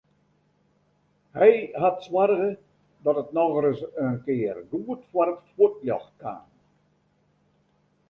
[1.37, 1.49] Hy
[1.83, 2.49] hat soarge
[3.05, 6.45] dat it nochris in kear goed foar it fuotljocht kaam.